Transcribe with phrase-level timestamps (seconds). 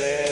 [0.00, 0.29] Senhor dos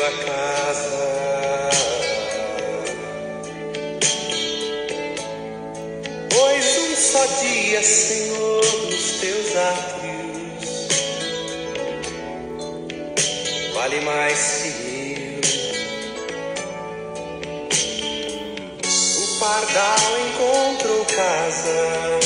[0.00, 1.70] tua casa,
[6.30, 10.88] pois um só dia, Senhor, nos teus átrios
[13.74, 15.40] vale mais que mil.
[19.18, 22.19] O pardal encontrou casa,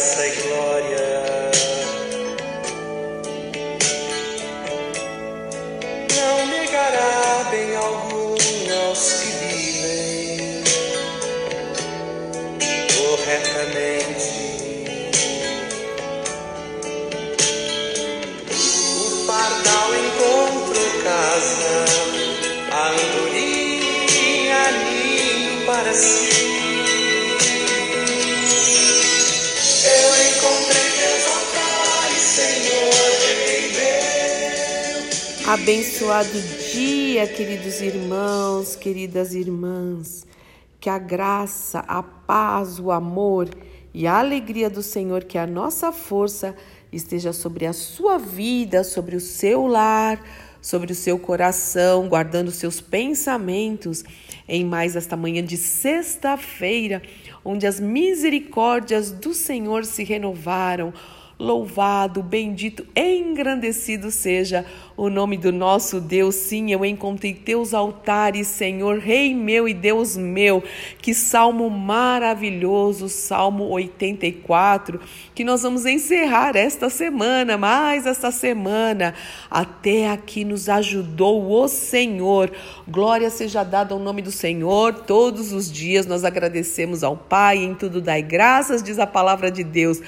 [0.00, 1.50] graça e glória.
[6.16, 8.34] Não negará bem algum
[8.86, 10.64] aos que vivem
[12.96, 14.40] corretamente.
[18.96, 21.84] O pardal encontrou casa,
[22.72, 26.29] a andorinha ninho para si.
[35.50, 36.30] Abençoado
[36.72, 40.24] dia, queridos irmãos, queridas irmãs.
[40.78, 43.50] Que a graça, a paz, o amor
[43.92, 46.54] e a alegria do Senhor, que a nossa força,
[46.92, 50.24] esteja sobre a sua vida, sobre o seu lar,
[50.62, 54.04] sobre o seu coração, guardando seus pensamentos
[54.46, 57.02] em mais esta manhã de sexta-feira,
[57.44, 60.94] onde as misericórdias do Senhor se renovaram.
[61.40, 66.34] Louvado, bendito, engrandecido seja o nome do nosso Deus.
[66.34, 70.62] Sim, eu encontrei teus altares, Senhor, Rei meu e Deus meu.
[71.00, 75.00] Que salmo maravilhoso, Salmo 84,
[75.34, 79.14] que nós vamos encerrar esta semana, mais esta semana.
[79.50, 82.52] Até aqui nos ajudou o Senhor.
[82.86, 84.92] Glória seja dada ao nome do Senhor.
[84.92, 89.64] Todos os dias nós agradecemos ao Pai, em tudo dai graças, diz a palavra de
[89.64, 90.02] Deus.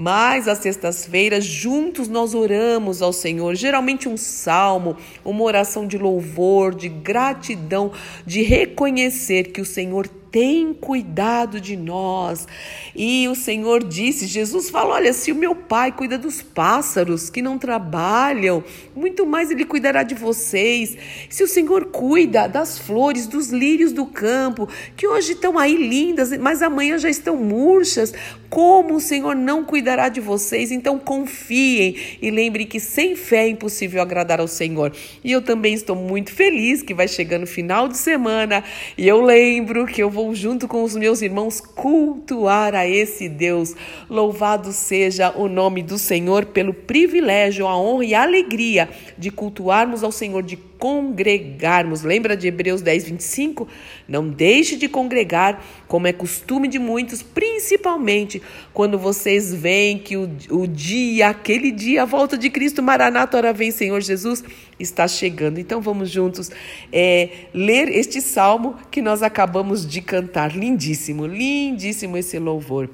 [0.00, 6.72] Mas às sextas-feiras, juntos nós oramos ao Senhor, geralmente um salmo, uma oração de louvor,
[6.72, 7.90] de gratidão,
[8.24, 12.46] de reconhecer que o Senhor tem cuidado de nós.
[12.94, 17.42] E o Senhor disse, Jesus falou: Olha, se o meu pai cuida dos pássaros que
[17.42, 18.62] não trabalham,
[18.94, 20.96] muito mais ele cuidará de vocês.
[21.28, 26.36] Se o Senhor cuida das flores, dos lírios do campo, que hoje estão aí lindas,
[26.38, 28.12] mas amanhã já estão murchas,
[28.48, 30.70] como o Senhor não cuidará de vocês?
[30.70, 34.92] Então confiem e lembrem que sem fé é impossível agradar ao Senhor.
[35.22, 38.64] E eu também estou muito feliz que vai chegando final de semana
[38.96, 43.74] e eu lembro que eu vou junto com os meus irmãos cultuar a esse Deus.
[44.08, 50.02] Louvado seja o nome do Senhor pelo privilégio, a honra e a alegria de cultuarmos
[50.02, 52.02] ao Senhor, de congregarmos.
[52.02, 53.68] Lembra de Hebreus 10, 25?
[54.06, 58.40] Não deixe de congregar, como é costume de muitos, principalmente
[58.72, 63.52] quando vocês veem que o, o dia, aquele dia, a volta de Cristo, Maranata, hora
[63.52, 64.44] vem, Senhor Jesus,
[64.78, 65.58] está chegando.
[65.58, 66.50] Então vamos juntos
[66.92, 70.56] é, ler este salmo que nós acabamos de cantar.
[70.56, 72.88] Lindíssimo, lindíssimo esse louvor.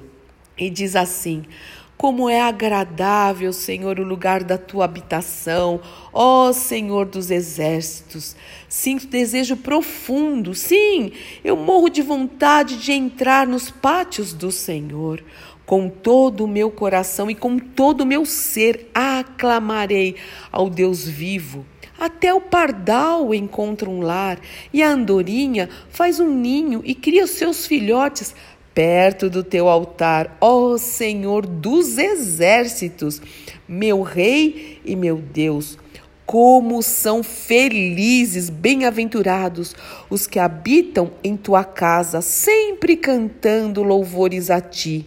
[0.57, 1.43] E diz assim:
[1.97, 5.79] Como é agradável, Senhor, o lugar da tua habitação,
[6.13, 8.35] ó Senhor dos exércitos.
[8.67, 15.23] Sinto desejo profundo, sim, eu morro de vontade de entrar nos pátios do Senhor.
[15.65, 20.15] Com todo o meu coração e com todo o meu ser aclamarei
[20.51, 21.65] ao Deus vivo.
[21.97, 24.37] Até o pardal encontra um lar,
[24.73, 28.35] e a andorinha faz um ninho e cria seus filhotes
[28.75, 33.21] perto do teu altar, ó Senhor dos exércitos,
[33.65, 35.77] meu Rei e meu Deus.
[36.25, 39.73] Como são felizes, bem-aventurados
[40.09, 45.05] os que habitam em tua casa, sempre cantando louvores a ti.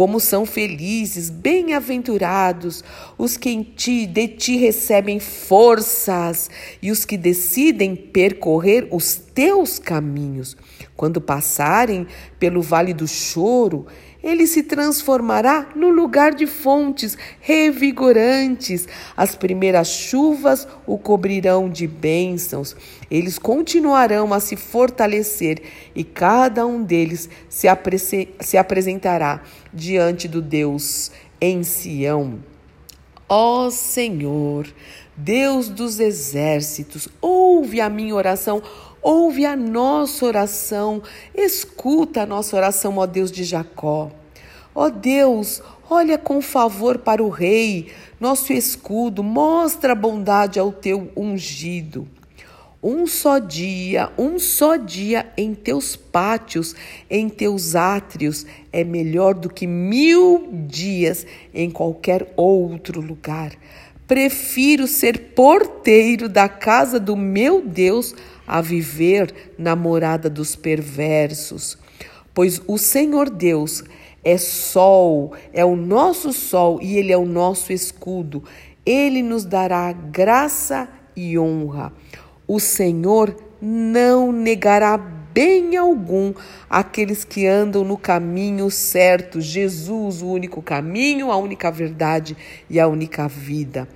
[0.00, 2.82] Como são felizes, bem-aventurados
[3.18, 6.48] os que em ti, de ti recebem forças
[6.80, 10.56] e os que decidem percorrer os teus caminhos.
[10.96, 12.06] Quando passarem
[12.38, 13.84] pelo vale do choro,
[14.22, 18.86] ele se transformará no lugar de fontes revigorantes.
[19.16, 22.76] As primeiras chuvas o cobrirão de bênçãos.
[23.10, 25.62] Eles continuarão a se fortalecer
[25.94, 27.66] e cada um deles se,
[28.40, 32.38] se apresentará diante do Deus em Sião.
[33.28, 34.66] Ó oh Senhor,
[35.16, 38.60] Deus dos exércitos, ouve a minha oração
[39.02, 41.02] Ouve a nossa oração,
[41.34, 44.10] escuta a nossa oração, ó Deus de Jacó.
[44.74, 47.88] Ó Deus, olha com favor para o Rei,
[48.20, 52.06] nosso escudo, mostra bondade ao teu ungido.
[52.82, 56.74] Um só dia, um só dia em teus pátios,
[57.10, 63.52] em teus átrios, é melhor do que mil dias em qualquer outro lugar.
[64.06, 68.14] Prefiro ser porteiro da casa do meu Deus
[68.50, 71.78] a viver na morada dos perversos.
[72.34, 73.84] Pois o Senhor Deus
[74.24, 78.42] é sol, é o nosso sol e ele é o nosso escudo.
[78.84, 81.92] Ele nos dará graça e honra.
[82.48, 86.34] O Senhor não negará bem algum
[86.68, 89.40] àqueles que andam no caminho certo.
[89.40, 92.36] Jesus, o único caminho, a única verdade
[92.68, 93.86] e a única vida.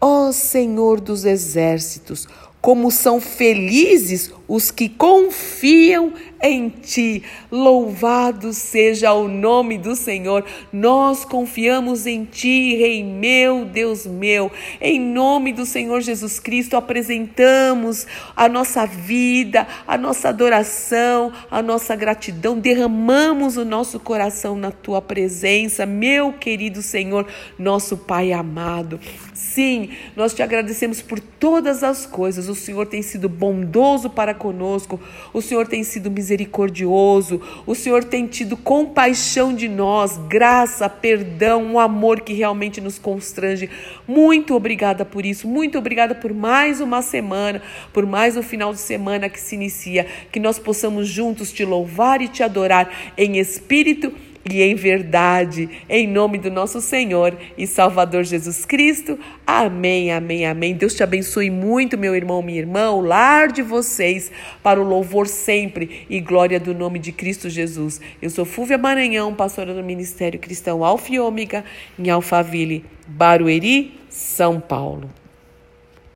[0.00, 2.28] Ó Senhor dos exércitos,
[2.60, 6.12] como são felizes os que confiam
[6.42, 7.22] em ti.
[7.50, 10.44] Louvado seja o nome do Senhor.
[10.72, 14.50] Nós confiamos em ti, Rei meu, Deus meu.
[14.80, 21.94] Em nome do Senhor Jesus Cristo, apresentamos a nossa vida, a nossa adoração, a nossa
[21.94, 22.58] gratidão.
[22.58, 27.26] Derramamos o nosso coração na tua presença, meu querido Senhor,
[27.58, 28.98] nosso Pai amado.
[29.34, 32.48] Sim, nós te agradecemos por todas as coisas.
[32.48, 34.98] O Senhor tem sido bondoso para conosco,
[35.32, 41.78] o Senhor tem sido misericordioso, o Senhor tem tido compaixão de nós, graça, perdão, um
[41.78, 43.68] amor que realmente nos constrange.
[44.06, 47.60] Muito obrigada por isso, muito obrigada por mais uma semana,
[47.92, 52.22] por mais um final de semana que se inicia, que nós possamos juntos te louvar
[52.22, 54.12] e te adorar em espírito
[54.44, 59.18] e em verdade, em nome do nosso Senhor e Salvador Jesus Cristo.
[59.46, 60.74] Amém, amém, amém.
[60.74, 64.30] Deus te abençoe muito, meu irmão, minha irmã, o lar de vocês,
[64.62, 68.00] para o louvor sempre e glória do nome de Cristo Jesus.
[68.20, 71.64] Eu sou Fúvia Maranhão, pastora do Ministério Cristão Alfa e Ômega,
[71.98, 75.10] em Alphaville, Barueri, São Paulo.